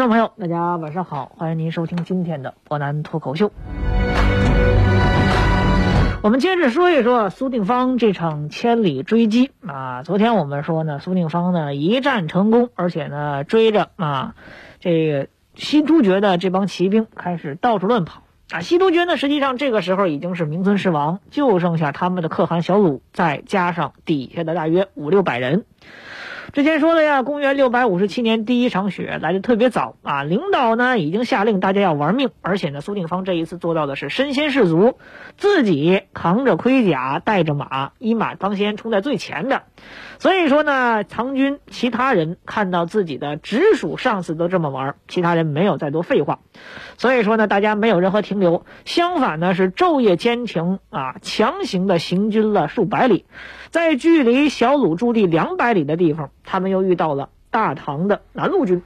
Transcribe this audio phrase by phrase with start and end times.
[0.00, 3.52] 听众朋友，大家晚上好，欢迎您收听今天的博南脱口秀。
[6.22, 10.02] 我们接着说一说苏定方这场千里追击啊。
[10.02, 14.34] 昨天我们说呢，苏定方呢一战成功，而且呢追着啊
[14.78, 18.22] 这个西突厥的这帮骑兵开始到处乱跑
[18.52, 18.60] 啊。
[18.60, 25.66] 西突厥呢实际上这个时候已经是名存实亡，就剩下他们的可汗小鲁，再加上底下的大约五六百人。
[26.52, 34.98] 之前说了呀，公元六百五十七年第一场雪来的特别早啊，领导呢已经下令大家要玩命，而且呢苏定方这一次做到的是身先士卒，
[35.36, 39.62] 自己扛着盔甲，带着马，一马当先，冲在最前的。
[40.20, 46.40] 所以说呢，唐军其他人看到自己的直属上司都这么玩，其他人没有再多废话。
[46.98, 53.24] 所以说呢，大家没有任何停留，相反呢是昼夜兼程啊，强行的行军了数百里。
[53.70, 58.82] 在距离小鲁驻地两百里的地方，他们又遇到了大唐的南路军。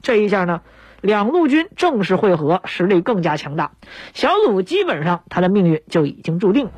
[0.00, 0.62] 这一下呢，
[1.02, 3.72] 两路军正式会合，实力更加强大。
[4.14, 6.72] 小鲁基本上他的命运就已经注定了。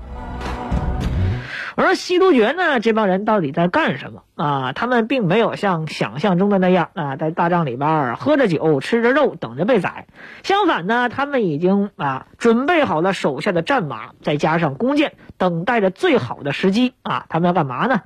[1.83, 4.73] 而西突厥呢，这帮人到底在干什么啊？
[4.73, 10.06] 他们并没有像想象中的那样啊，在大帐里边喝着酒、吃着肉，等着被宰。
[10.42, 17.25] 相反呢，他们已经啊准备好了手下的战马，再加上弓箭，等待着最好的时机啊。
[17.28, 18.03] 他们要干嘛呢？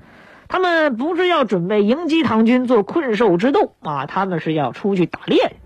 [0.47, 5.56] 他们不是要准备迎击唐军做困兽之斗啊，他们是要出去打猎。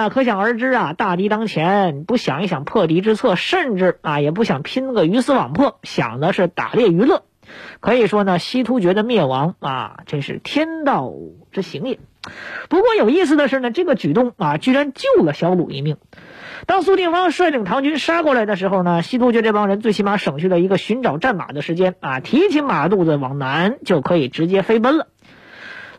[0.00, 0.94] 哎呀，可想而知啊！
[0.94, 7.22] 大敌当前，不想一想破敌之策，甚至啊也不想拼个鱼死网破，想的是打猎娱乐。
[7.80, 11.12] 可以说呢，西突厥的灭亡啊，这是天道
[11.52, 11.98] 之行也。
[12.70, 15.98] 不过有意思的是呢，这个举动啊，居然救了小鲁一命。
[16.64, 25.08] 当苏定方率领唐军杀过来的时候呢，西突厥这帮人最起码省去了一个寻找战马的时间啊，提起马肚子往南就可以直接飞奔了。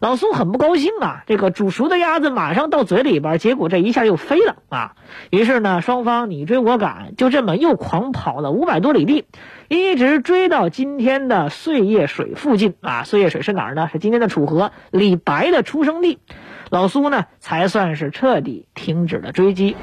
[0.02, 4.96] 老苏很不高兴啊，这个煮熟的鸭子马上到嘴里边，结果这一下又飞了啊。
[5.30, 9.26] 于是呢，双方你追我赶，就这么又狂跑了五百多里地，
[9.68, 13.04] 一直追到今天的碎叶水附近啊。
[13.04, 13.90] 碎叶水是哪儿呢？
[13.94, 16.18] 是今天的楚河，李白的出生地。
[16.72, 19.76] 老苏呢，才算是彻底停止了追击。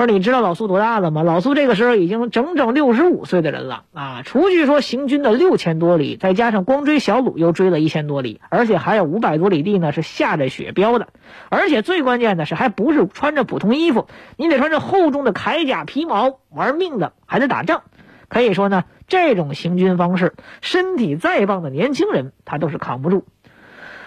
[0.00, 1.22] 说你知道老苏多大了吗？
[1.22, 4.22] 老苏这个时候已经整整六十五岁的人了啊！
[4.24, 11.08] 除去说行军的六千多里，再加上光追小鲁又追了一千多里，而且还有五百多里地呢是下着雪飙的，
[11.50, 14.06] 而且最关键的是还不是穿着普通衣服，
[14.38, 17.82] 你得穿着厚重的铠甲皮毛，玩命的还得打仗。
[18.28, 20.32] 可以说呢，这种行军方式，
[20.62, 23.26] 身体再棒的年轻人他都是扛不住。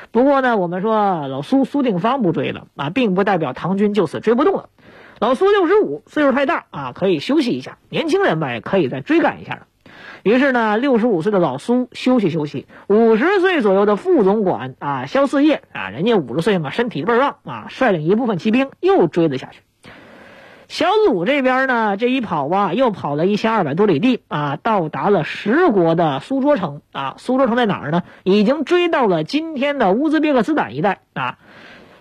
[0.09, 4.69] 不过呢，我们说老苏苏定方不追了啊，并不代表唐军就此追不动了。
[5.23, 7.77] 老苏六十五，岁数太大啊，可以休息一下。
[7.87, 9.67] 年轻人们也可以再追赶一下
[10.21, 12.67] 于是呢，六十五岁的老苏休息休息。
[12.87, 19.61] 五十岁左右的副总管啊，萧四叶啊，人家五十岁嘛，身体倍儿旺啊，率领一部分骑兵又追了下去。
[20.67, 27.15] 小鲁这边呢，这一跑啊，又跑了一千二百多里地啊，到达了十国的苏州城啊。
[27.17, 28.03] 苏州城在哪儿呢？
[28.23, 31.37] 已经追到了今天的乌兹别克斯坦一带啊。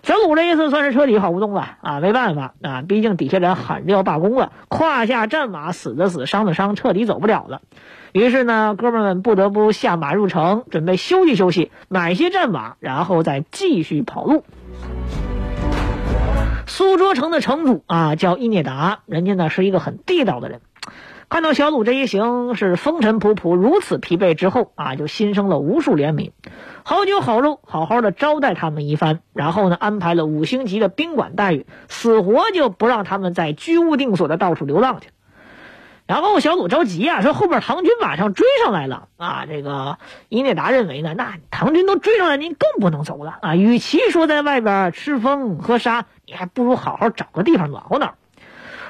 [0.03, 7.61] 小鲁这一次算是彻底跑不动了啊，没办法啊，毕竟底下人喊着要罢工了，胯下战马死的死，伤的伤，彻底走不了了。
[8.11, 14.45] 于是呢，哥们们不得不下马入城，准备休息休息，买些战马，然后再继续跑路。
[16.67, 20.61] 苏州城的城主啊，叫伊涅达，人家呢是一个很地道的人。
[21.32, 26.32] 看到小鲁这一行是风尘仆仆，如此疲惫之后啊，就心生了无数怜悯，
[26.82, 35.08] 好酒好肉，好好的招待他们一番，然后呢，安排了五星级的宾馆待遇，死活就不让他们在居无定所的到处流浪去。
[36.06, 39.46] 然后小鲁着急啊，说后边唐军马上追上来了啊！
[39.49, 39.96] 这个
[40.28, 43.56] 伊涅达认为呢，那唐军都追上来，您更不能走了啊！
[43.56, 48.17] 与其说在外边吃风喝沙，你还不如好好找个地方暖和暖和。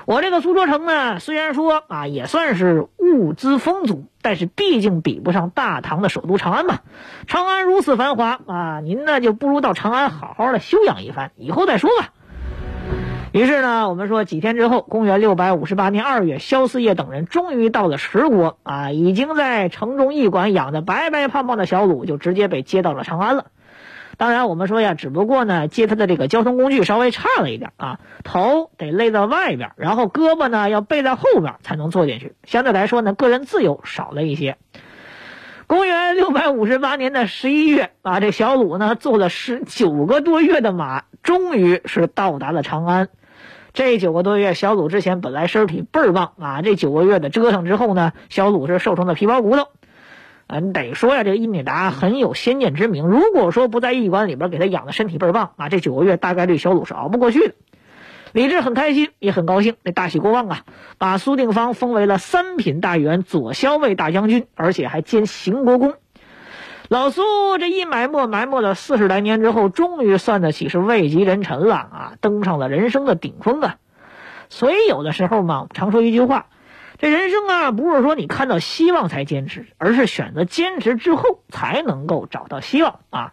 [0.05, 6.81] 我这个苏州城呢，虽然说啊也算是物资丰足，但是毕竟比不上大唐的首都长安嘛。
[7.27, 12.09] 长安如此繁华啊，您呢就不如到长安好好的休养一番，以后再说吧。
[13.31, 23.47] 于是呢，我们说几天之后，公元六百五十八年二月，萧四叶等人终于到了十国啊，已经在城中驿馆养的白白胖胖的小鲁就直接被接到了长安了。
[24.23, 32.35] 当然，我们说呀，只不过呢，接他的这个交通工具稍微差了一点啊，头得勒到外边，然后胳膊呢要背在后边才能坐进去。
[32.45, 34.59] 相对来说呢，个人自由少了一些。
[35.67, 43.09] 公元六百五十八年的十一月啊，这小鲁呢坐了十九个多月的马，终于是到达了长安。
[43.73, 49.67] 这九个多月，小鲁之前本来身体倍儿棒啊，这九个月的折腾之后呢，小鲁是瘦成了皮包骨头。
[50.55, 53.07] 嗯，得说呀，这个伊米达很有先见之明。
[53.07, 57.55] 如果说不在驿馆里边给他养的身体倍儿棒啊，这九个月大概率小鲁是熬不过去的。
[58.33, 60.61] 李治很开心，也很高兴，那大喜过望啊，
[60.99, 65.95] 把苏定方封为了三品大员、左骁卫大将军，而且还兼行国公。
[66.91, 67.23] 老苏
[67.59, 73.77] 这一埋没埋没了四十来年之后，终于算得起是位极人臣了啊，登上了人生的顶峰啊。
[74.51, 76.49] 所以有的时候嘛，常说一句话。
[77.03, 83.33] 这人生啊，不是说你看到希望才坚持，而是选择坚持之后才能够找到希望啊！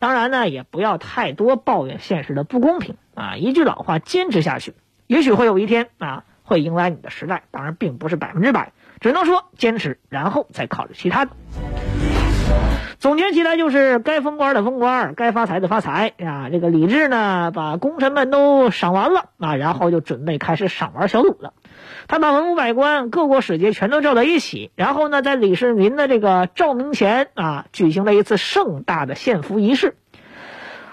[0.00, 3.36] 当然呢，也不要太多抱怨现实的不公平啊！
[3.36, 4.74] 一句老话，坚持下去，
[5.06, 7.44] 也许会有一天啊，会迎来你的时代。
[7.52, 11.30] 当然，并不是百分之百，只能说坚持，然后再考虑其他的。
[13.04, 16.48] 总结起来就是：该封官的封官，该发财的发财啊！
[16.50, 21.52] 这个李治呢，把功臣们都赏完了啊，然后就准备开始赏玩小鲁了。
[22.08, 29.96] 他把文武百官、各国使节全都叫到一起，然后呢，在李世民的这个照明前啊，举行了一次盛大的献俘仪式。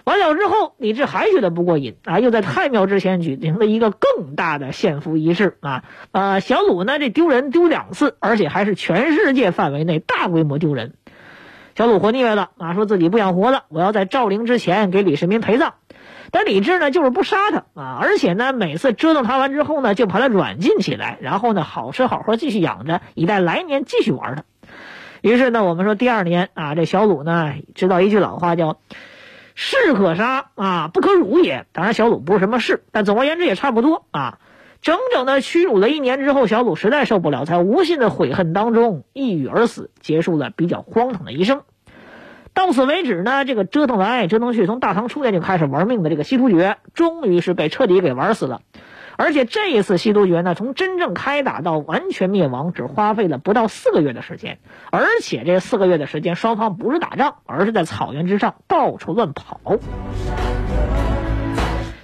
[0.03, 5.85] 完了之后，李治还觉得不过瘾啊，又在太庙之前举行了一个更大的献俘仪式啊。
[6.11, 10.95] 呃，小鲁呢，这丢人丢两次，而且还是全世界范围内大规模丢人。
[11.81, 15.73] 小鲁活腻歪了啊，说自己不想活了，我要在赵灵之前给李世民陪葬。
[16.29, 24.43] 但李治呢，就是不杀他啊，而且呢，每次折腾他完之后呢，就把他软禁起来，然后呢，好吃好喝继续养着，以待来年继续玩他。
[25.21, 28.77] 于是呢，我们说第二年啊，这小鲁呢，知道一句老话叫
[29.55, 31.65] “士可杀啊，不可辱也”。
[31.73, 34.37] 当然，小鲁不是什么士，但总而言之也差不多啊。
[34.83, 41.61] 整整的屈辱了一年之后，小鲁实在受不了，才无尽的悔恨当中抑郁而死，结束了比较荒唐的一生。
[42.53, 48.61] 到此为止呢，这个折腾来折腾去，从大唐初年就开始玩命的这个西突厥，终于是被彻底给玩死了。
[49.17, 54.59] 而且这一次西突厥呢，从真正开打到完全灭亡，只花费了不到四个月的时间。
[54.91, 59.59] 而且这四个月的时间，双方不是打仗，而是在草原之上到处乱跑。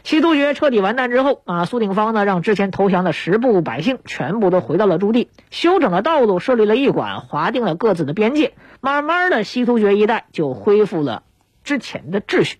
[0.08, 8.54] 西突厥彻底完蛋之后啊，苏定方呢，让之前投降的十部百姓全部都回到了驻地，修整了道路，设立了驿馆，划定了各自的边界。
[8.80, 11.24] 慢慢的，西突厥一带就恢复了
[11.66, 12.60] 之前的秩序。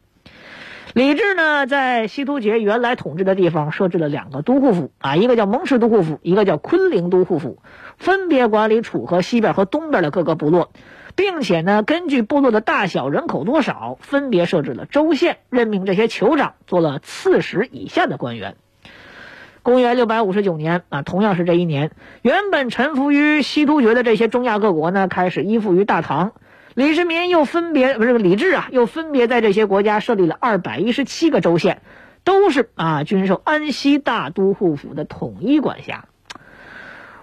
[0.98, 7.60] 李治呢，在西突厥原来统治的地方设置了两个都护府啊，一个叫蒙氏都护府，一个叫昆陵都护府，
[7.98, 10.72] 分别管理楚河西边和东边的各个部落，
[11.16, 18.56] 并且呢，根据部落的大小、人口多少，分别设置了州县，任命这些酋长做了刺史以下的官员。
[19.62, 21.92] 公元六百五十九年啊，同样是这一年，
[22.24, 26.32] 原本臣服于西突厥的这些中亚各国呢，开始依附于大唐。
[26.78, 31.82] 李世民又分别不是李治啊，又分别在这些国家设立了二百一十七个州县，
[32.24, 36.06] 都是啊均受安西大都护府的统一管辖。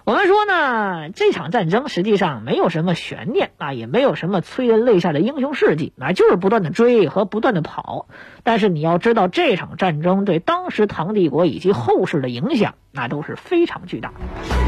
[0.02, 8.08] 我们说呢，这场战争实际上没有什么悬念啊，也没有什么催人泪下的英雄事迹，那就是不断的追和不断的跑。
[8.42, 14.63] 但是你要知道，这场战争对当时唐帝国以及后世的影响，那都是非常巨大的。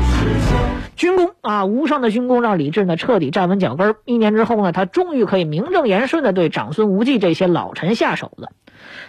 [0.97, 3.97] 军功啊，无上的军功让李治呢彻底站稳脚跟。
[4.07, 8.51] 一年之后呢，他终于可以名正言顺的对长孙无忌这些老臣下手了。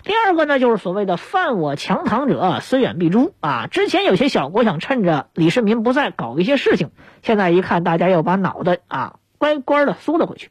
[0.04, 3.68] 第二个呢，就是所谓的犯我强唐者，虽远必诛啊！
[3.68, 6.90] 之前有些小国想趁着李世民不在搞一些事情，
[7.22, 10.50] 现在一看，大家要把脑袋啊乖乖的缩了回去。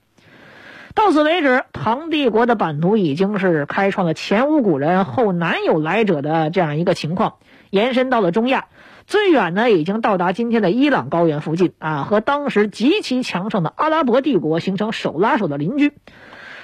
[0.95, 7.35] 到此为止，唐帝国的版图已经是开创了前无古人后难有来者的这样一个情况，
[7.69, 8.67] 延伸到了中亚，
[9.07, 15.93] 最远呢已经到达今天的伊朗高原附近啊，和当时极其强盛的阿拉伯帝国形成手拉手的邻居。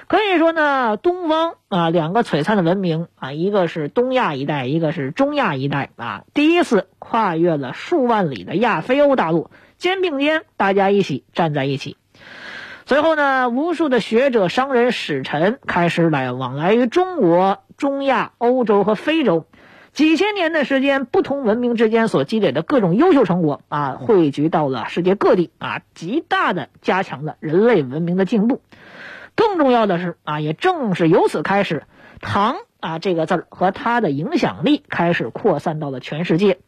[0.09, 11.97] 可以说呢，东方啊，两个璀璨的文明啊，一个是东亚一带，一个是中亚一带啊，第一次跨越了数万里的亚非欧大陆，肩并肩，大家一起站在一起。
[12.85, 19.47] 随后呢，无数的学者、商人、使臣开始来往来于中国、中亚、欧洲和非洲，
[19.93, 28.63] 几千年的时间，不同文明之间所积累的各种优秀成果啊，汇聚到了世界各地啊，极大的加强了人类文明的进步。
[29.35, 31.83] 更重要的是啊，也正是由此开始，
[32.23, 36.59] 唐啊这个字儿和它的影响力开始扩散到了全世界，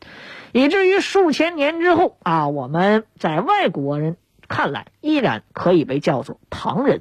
[0.52, 7.00] 以至于数千年之后啊，我们在外国人看来依然可以被叫做唐人。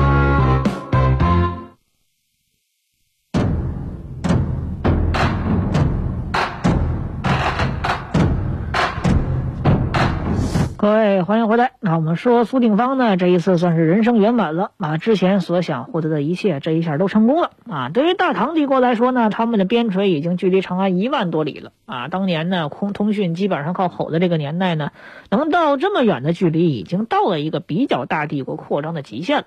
[10.81, 11.73] 各位，欢迎回来。
[11.79, 14.97] 那我们说苏定方呢，这一次算是人生圆满了啊！
[14.97, 17.89] 之前所想获得的一切，这一下都成功了啊！
[17.89, 22.07] 对于大唐帝国来说呢，他们的边陲已经距离长安一万多里了啊！
[22.07, 24.89] 当年呢，空通讯基本上靠吼的这个年代呢，
[25.29, 29.45] 能到这么远的距离，已经到了一个比较大帝国扩张的极限了。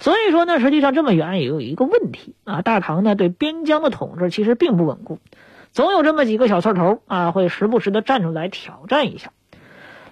[0.00, 5.20] 所以说呢，实际上这么远也有一个问题啊，大唐呢对边疆的统治其实并不稳固，
[5.70, 9.30] 总有这么几个小刺头啊，会时不时的站出来挑战一下。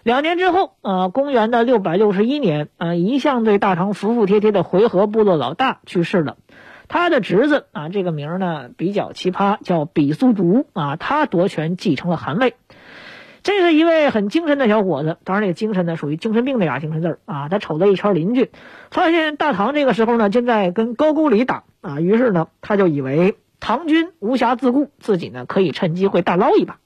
[0.04, 6.36] 两年之后，呃，公元的六百六十一年，呃，一向对大唐服服帖帖的回纥部落老大去世了，
[6.88, 12.54] 他的侄子啊，这个名呢比较奇葩，叫比苏竹啊，他夺权继承了汗位。
[13.42, 17.48] 这是一位很精神的小伙子，当然这个精神呢属于精神病那俩精神字儿啊。
[17.48, 18.50] 他瞅了一圈邻居，
[18.90, 26.76] 发现大唐这个时候呢正在跟高句丽打啊，于是呢他就以为唐军无暇自顾，自己呢可以趁机会大捞一把。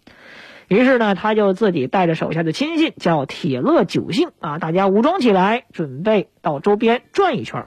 [0.68, 7.64] 于是呢，他就自己带着手下的亲信，叫铁勒九姓啊，大家武装起来，准备到周边转一圈。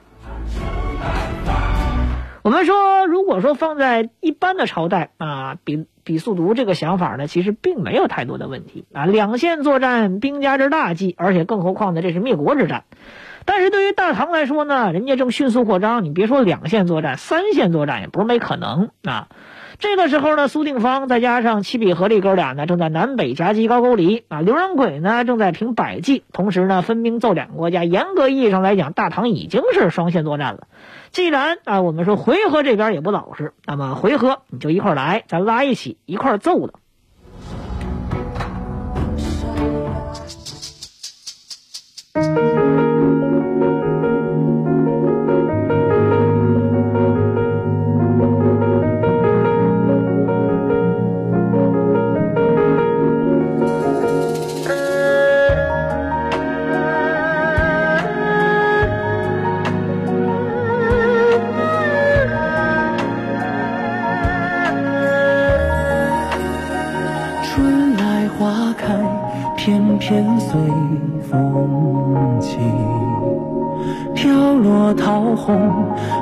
[2.42, 9.04] 我们说，如果说放在一般的朝代啊，比比速读这个想法呢，其实并没有太多的问题啊。
[9.04, 12.84] 两线作战，兵家之大忌，而且更何况呢，这是灭国之战。
[13.44, 19.28] 但是对于大唐来说呢，人家正迅速扩张，你别说两线作战，三线作战也不是没可能啊。
[19.82, 24.40] 这个时候呢，苏定方再加上七比合力哥俩呢，正在南北夹击高句丽啊。
[24.40, 27.82] 刘仁轨呢，正在平百计，同时呢，分兵揍两个国家。
[27.82, 30.68] 严格意义上来讲，大唐已经是双线作战了。
[31.10, 36.74] 既然啊，我们说回纥这边也不老实，那么回纥你就一块来，咱拉一起一块揍的。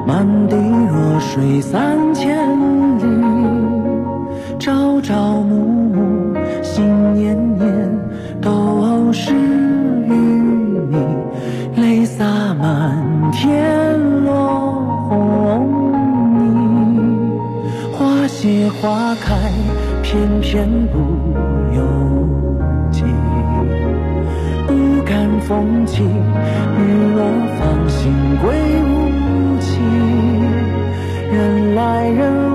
[0.07, 2.37] 满地弱水三千
[2.99, 3.05] 里，
[4.59, 5.55] 朝朝暮
[5.93, 6.85] 暮，心
[7.15, 7.69] 念念
[8.41, 10.97] 都是与你。
[11.77, 12.25] 泪洒
[12.55, 14.73] 满天落
[15.09, 15.93] 红
[16.35, 17.33] 泥，
[17.93, 19.37] 花谢花开，
[20.03, 20.99] 偏偏不
[21.75, 21.83] 由
[22.91, 23.05] 己。
[24.67, 26.79] 不敢风起，雨
[27.17, 27.25] 落，
[27.59, 28.13] 芳心
[28.43, 28.80] 归。
[31.41, 32.50] 人来人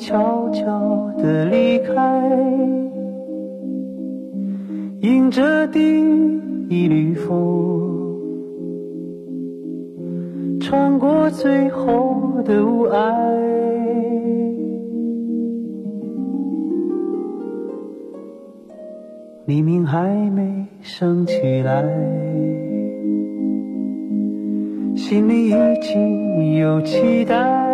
[0.00, 1.92] 悄悄地离开，
[5.02, 5.78] 迎着第
[6.70, 8.18] 一缕风，
[10.58, 13.14] 穿过最后的雾霭。
[19.44, 21.84] 黎明还没升起来，
[24.96, 27.69] 心里已经有期待。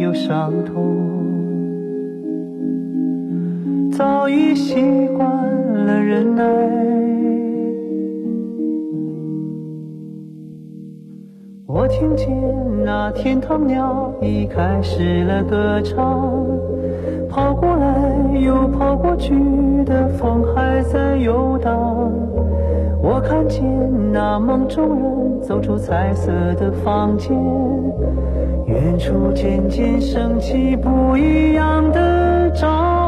[0.00, 0.96] 有伤痛，
[3.92, 5.28] 早已习惯
[5.84, 6.42] 了忍耐。
[11.66, 12.26] 我听见
[12.82, 16.30] 那天堂鸟已开始了歌唱。
[17.28, 18.10] 跑过来
[18.40, 19.34] 又跑过去
[19.84, 22.10] 的风还在游荡，
[23.02, 23.62] 我看见
[24.10, 27.36] 那梦中人走出彩色的房间，
[28.70, 32.99] 远处渐渐升起不一样的朝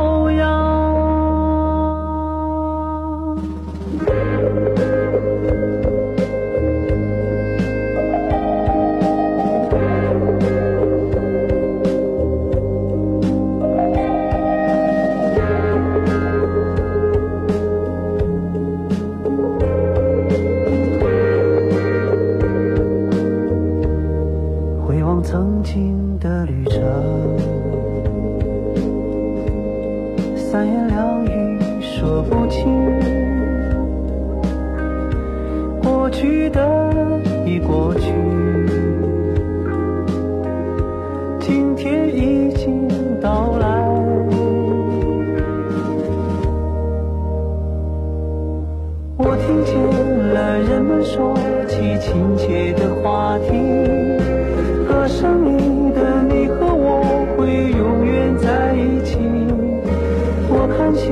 [60.95, 61.11] 起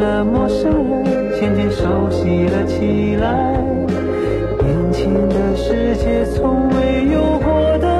[0.00, 0.70] 了陌生
[1.04, 3.52] 人，渐渐熟悉了起来。
[4.60, 7.91] 年轻的世界，从未有过的。